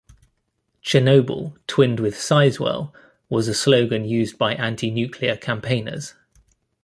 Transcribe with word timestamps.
"Chernobyl 0.83 1.57
twinned 1.67 1.99
with 1.99 2.15
Sizewell" 2.15 2.91
was 3.29 3.47
a 3.47 3.53
slogan 3.53 4.03
used 4.03 4.35
by 4.35 4.55
anti-nuclear 4.55 5.37
campaigners. 5.37 6.15